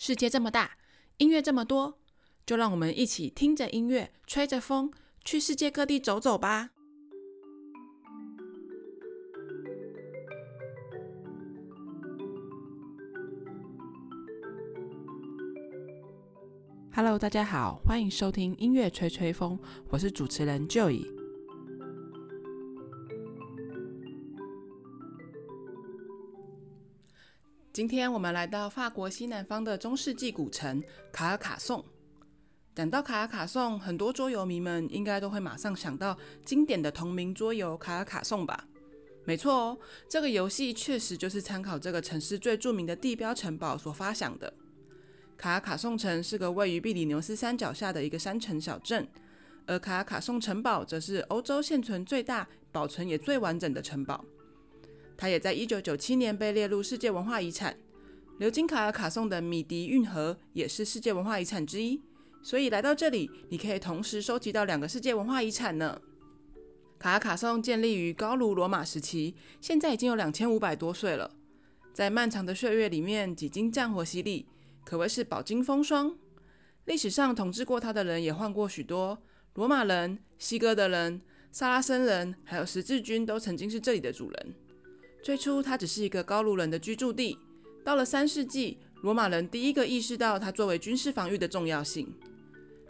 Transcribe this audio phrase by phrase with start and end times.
[0.00, 0.76] 世界这么大，
[1.16, 1.98] 音乐这么多，
[2.46, 4.92] 就让我们一起听着音乐，吹着风，
[5.24, 6.70] 去世界各地走走吧。
[16.94, 19.58] Hello，大家好，欢迎收听音乐吹吹风，
[19.88, 21.17] 我是主持人 Joey。
[27.78, 30.82] 今天我们来到法国西南方的中世纪古城
[31.12, 31.84] 卡尔卡颂。
[32.74, 38.66] 讲到卡尔卡颂，很多桌游迷们应该都会马上想到经典的同名桌游卡尔卡颂吧？
[39.24, 39.78] 没错哦，
[40.08, 44.52] 这个游戏确实就是参考这个城市最著名的地标城堡所发想的。
[45.36, 49.06] 卡尔卡颂城是个位于比利牛斯山脚下的一个山城小镇，
[49.66, 54.24] 而卡尔卡颂城堡则是欧洲现存最大、保存也最完整的城堡。
[55.18, 57.76] 它也在一九九七年被列入世界文化遗产。
[58.38, 62.00] 流经卡尔卡颂的米迪运河也是世界文化遗产之一。
[62.40, 66.00] 所以来到这里，你可以同时收集到两个世界文化遗产呢。
[67.00, 71.32] 卡尔卡颂建立于高卢罗马时期，现在已经有两千五百多岁了。
[71.92, 74.46] 在漫长的岁月里面，几经战火洗礼，
[74.84, 76.16] 可谓是饱经风霜。
[76.84, 79.18] 历史上统治过它的人也换过许多，
[79.54, 84.54] 罗马人、西哥德人、萨拉森人，还有十字军都曾经是这里的主人。
[85.22, 87.38] 最初，它只是一个高卢人的居住地。
[87.84, 92.14] 到了三世纪，罗马人第一个意识到它作为军事防御的重要性。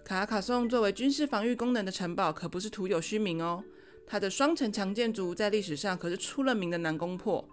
[0.04, 3.62] 卡卡颂作为军事防御功能的城堡，可不是徒有虚名哦。
[4.06, 7.46] 它的双城墙建筑在历史上可是出了名的难攻破，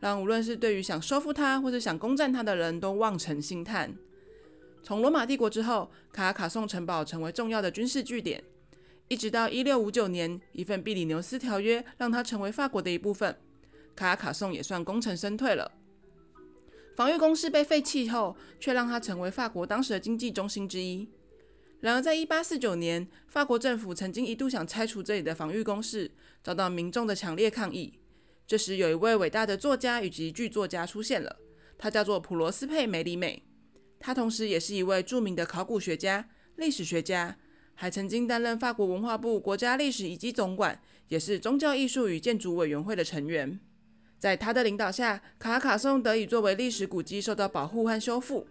[0.00, 3.94] 让无论是对于想收复它，或者想攻占它的人都望尘兴叹。
[4.82, 8.42] 从罗马帝国之后，卡卡颂城堡成为重要的军事据点，
[9.08, 13.36] 一直到一六五九年，一份比利牛斯条约让它成为法国的一部分。
[14.00, 15.70] 卡尔卡颂也算功成身退了。
[16.96, 21.06] 防御工事被废弃后，却让它成为法国当时的经济中心之一。
[21.80, 26.10] 然而，在一八四九年，法国政府曾经一度想拆除这里的防御工事，
[26.42, 28.00] 遭到民众的强烈抗议。
[28.46, 31.36] 这时，有一位伟大的作家以及剧作家出现了，
[31.76, 33.42] 他叫做普罗斯佩·梅里美。
[33.98, 37.36] 他同时也是一位著名的考古学家、历史学家，
[37.74, 43.60] 还曾经担任法国文化部国家历史遗迹总管，也是宗教艺术与建筑委员会的成员。
[44.20, 48.46] 在他的领导下，卡卡颂得以作为历史古迹受到保护和修复，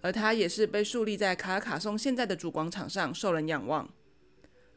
[0.00, 3.88] 而他也是被树立在卡卡颂现在的主广场上，受人仰望。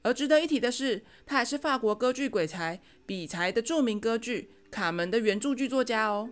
[0.03, 6.29] 而值得一提的是，他还是法国歌剧鬼才比才的著名歌剧《卡门》的原著剧作家哦。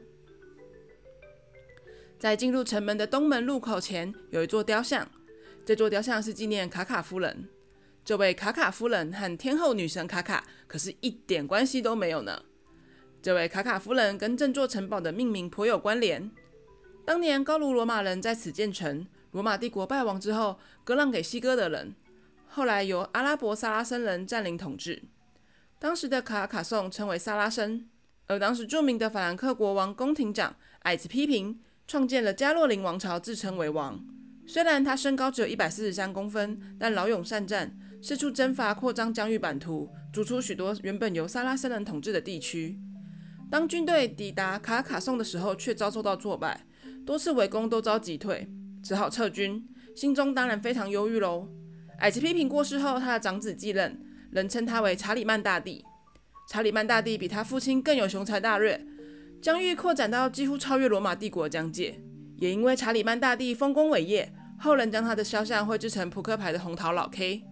[2.20, 5.10] 在进入城门的东门入口前，有一座雕像，
[5.66, 7.50] 这座雕像是纪念卡卡夫人。
[8.06, 12.44] 这位卡卡夫人和天后女神卡卡可是一点关系都没有呢。
[13.24, 16.30] 这位卡卡夫人跟这座城堡的命名颇有关联。
[17.06, 21.96] 当年高卢罗马人在此建城，罗马帝国败亡之后，割让给西哥德人，
[22.50, 25.04] 后来由阿拉伯萨拉森人占领统治。
[25.80, 27.88] 当时的卡卡颂称为萨拉森，
[28.28, 34.06] 而当时著名的法兰克国王宫廷长矮子批评创建了加洛林王朝，自称为王。
[34.46, 42.78] 虽然他身高只有一百四十三公分，但老勇善战，四处征伐，扩张疆域版图，逐出许多原本由萨拉森人统治的地区。
[43.54, 46.66] 当军队抵达卡卡颂的时候，却遭受到挫败，
[47.06, 48.50] 多次围攻都遭击退，
[48.84, 49.64] 只好撤军，
[49.96, 51.48] 心中当然非常忧郁喽。
[52.00, 55.86] 矮子批评过世后，他的长子继任，人称他为查理曼大帝。
[56.50, 58.84] 查理曼大帝比他父亲更有雄才大略，
[59.40, 62.02] 疆域扩展到几乎超越罗马帝国的疆界。
[62.38, 67.44] 也因为查理曼大帝丰功伟业，后人将他的肖像绘制成扑克牌的红桃老 K。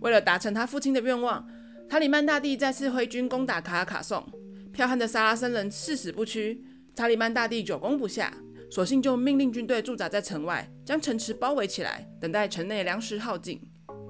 [0.00, 1.48] 为了达成他父亲的愿望，
[1.88, 4.30] 查理曼大帝再次挥军攻打卡卡颂。
[4.74, 6.60] 剽悍的萨拉森人誓死不屈，
[6.96, 8.34] 查理曼大帝久攻不下，
[8.68, 13.60] 索性就命令军队驻扎在城外，将城池包围起来，等待城内粮食耗尽。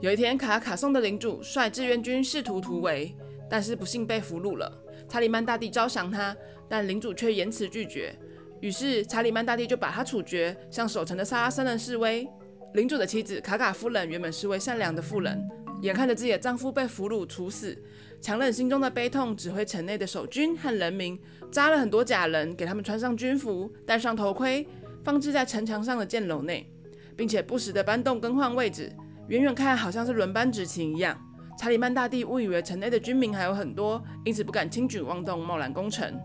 [0.00, 3.14] 有一天，卡卡松的领主率志愿军试图突围，
[3.50, 4.72] 但是不幸被俘虏了。
[5.06, 6.34] 查理曼大帝招降他，
[6.66, 8.19] 但领主却严词拒绝。
[8.62, 12.27] 于是查理曼大帝就把他处决，向守城的萨拉森人示威。
[12.72, 15.47] 领主的妻子卡卡夫人原本是位善良的妇人，
[15.84, 17.77] 眼看着自己的丈夫被俘虏处死。
[18.19, 21.19] 强忍心中的悲痛，指挥城内的守军和人民
[21.51, 24.66] 扎了很多假人，给他们穿上军服，戴上头盔，
[25.03, 26.66] 放置在城墙上的箭楼内，
[27.15, 28.91] 并且不时地搬动更换位置，
[29.28, 31.21] 远远看好像是轮班执勤一样。
[31.59, 36.19] 查理曼大帝误以为城内的军民还有很多，因此不敢轻举妄动，贸然攻城。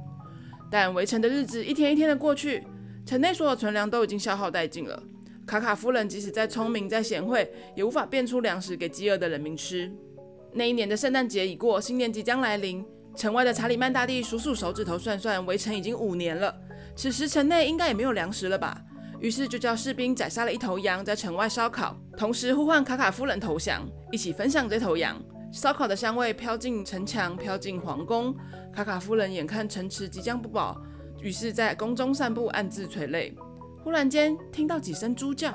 [0.71, 2.63] 但围城的日子一天一天的过去，
[3.05, 5.03] 城内所有存粮都已经消耗殆尽了。
[5.49, 9.91] 卡卡夫人即使再聪明再贤惠，也无法变出粮食给饥饿的人民吃。
[10.53, 12.85] 那一年的圣诞节已过，新年即将来临。
[13.15, 16.55] 城外的查理曼大帝数数手指头，算算围城已经五年了。
[16.95, 18.79] 此时城内应该也没有粮食了吧？
[19.19, 25.19] 于是就叫士兵宰杀了一头羊，在城外烧烤，同时呼唤卡卡夫人投降，一起分享这头羊。
[25.51, 28.35] 烧烤的香味飘进城墙，飘进皇宫。
[28.71, 30.79] 卡卡夫人眼看城池即将不保，
[31.23, 33.35] 于是，在宫中散步，暗自垂泪。
[33.83, 35.51] 忽然间，听到几声猪叫，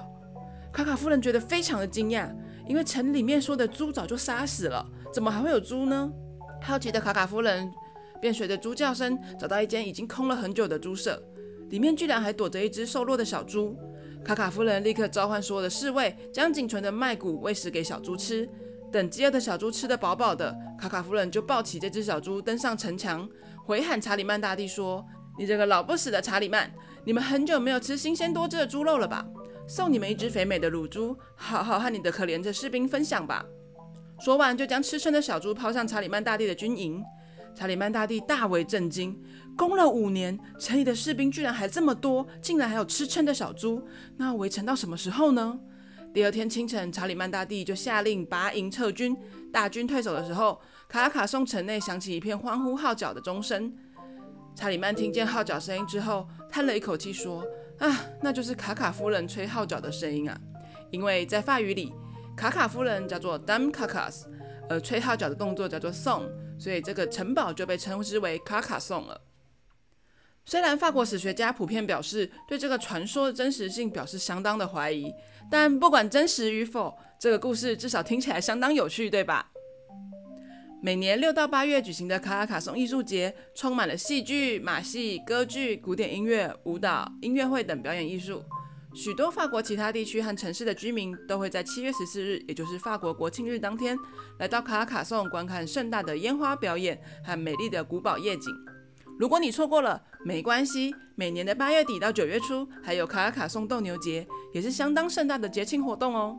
[0.72, 2.34] 卡卡夫人觉得非常的惊讶，
[2.66, 6.10] 因为城里面说的猪早就杀死了，怎么还会有猪呢？
[6.62, 7.70] 好奇的卡卡夫人
[8.20, 11.22] 便随着猪叫声找到一间已经空了很久的猪舍，
[11.68, 13.76] 里面居然还躲着一只瘦弱的小猪。
[14.24, 18.48] 卡卡夫人立刻召唤所有的侍卫，将仅存的麦谷喂食给小猪吃。
[18.90, 23.28] 等饥饿的小猪吃得饱饱的，卡卡夫人就抱起这只小猪登上城墙，
[23.66, 25.04] 回喊查理曼大帝说
[25.36, 26.72] ：“你这个老不死的查理曼，
[27.04, 29.26] 你们很久没有吃新鲜多汁的猪肉了吧？
[29.66, 33.44] 送你们一只肥美的乳猪，好好和你的可怜的士兵分享吧。”
[34.20, 37.02] 说完，就将吃撑的小猪抛向查理曼大帝的军营。
[37.54, 39.16] 查理曼大帝大为震惊，
[39.56, 43.86] 攻了五年，城里的士兵居然还这么多，竟然还有吃撑的小猪，
[44.16, 45.58] 那围城到什么时候呢？
[46.12, 49.16] 第二天清晨，查理曼大帝就下令拔营撤军。
[49.52, 53.72] 大军退走的时候，卡拉卡颂城内响起一片欢呼号角的钟声。
[54.54, 57.44] 查理曼听见号角声音之后，叹了一口气说
[57.78, 60.40] ：“啊，那就是卡卡夫人吹号角的声音啊！
[60.90, 61.92] 因为在法语里，
[62.36, 64.26] 卡卡夫人叫做 Dame Carcasse，
[64.68, 66.28] 而吹号角的动作叫做 Song，
[66.58, 69.20] 所以这个城堡就被称之为卡卡颂了。”
[70.46, 75.12] 虽然法国史学家普遍表示对这个传说的真实性表示相当的怀疑，
[75.50, 79.50] 但不管真实与否，这个故事至少听起来相当有趣，对吧？
[80.84, 88.44] 每年六到八月举行的卡拉卡松艺术节，充满了戏剧、马戏、歌剧、古典音乐、舞蹈、音乐会等表演艺术。
[88.94, 93.96] 许多法国其他地区和城市的居民都会在七月十四日，也就是法国国庆日当天，
[94.38, 98.54] 来到卡拉卡松观看盛大的烟花表演和美丽的古堡夜景。
[99.18, 100.94] 如果你错过了，没关系。
[101.14, 106.36] 每年的八月底到九月初，还有卡拉卡松斗牛节，也是相当盛大的节庆活动哦。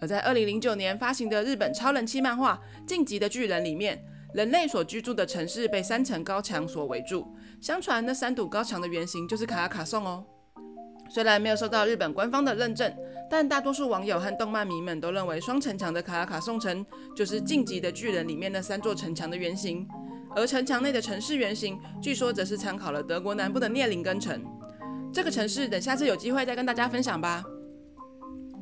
[0.00, 4.02] 而在二零零九年发行的日本超人气漫画《进击的巨人》里面，
[4.34, 7.26] 人类所居住的城市被三层高墙所围住，
[7.60, 10.24] 相传那三堵高墙的原型就是卡拉卡颂哦。
[11.08, 12.92] 虽然没有受到日本官方的认证，
[13.28, 16.86] 但大多数网友和动漫迷们都认为双城墙的卡拉卡颂城
[17.16, 19.86] 就是《进击的巨人》里面那三座城墙的原型。
[20.36, 24.40] 而城墙内的城市原型，据说则是参考了德国南部的聂林根城。
[25.12, 27.42] 这个城市，等下次有机会再跟大家分享吧。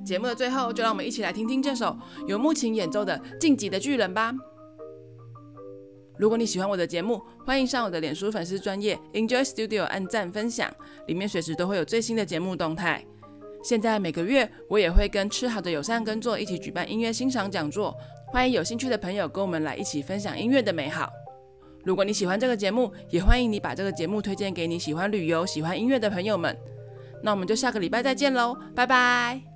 [0.09, 1.95] 节目的最后，就让我们一起来听听这首
[2.27, 4.35] 由木琴演奏的《晋级的巨人》吧。
[6.17, 10.73] 如果你喜欢我的节目，欢迎上我的脸书粉丝专页 Enjoy Studio 按赞分享，
[11.07, 13.05] 里面随时都会有最新的节目动态。
[13.63, 17.95] 现在每个月我也会跟吃好的友善耕作一起举办音乐欣赏讲座，
[18.29, 21.11] 欢迎有兴趣的朋友跟我们来一起分享音乐的美好。
[21.85, 26.57] 如果你喜欢这个节目，也欢迎你把这个节目推荐给你喜欢旅游、喜欢音乐的朋友们。
[27.23, 29.48] 那我们就下个礼拜再见喽，拜拜。